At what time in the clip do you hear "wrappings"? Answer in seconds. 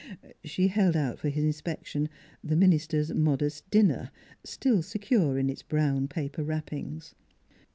6.43-7.13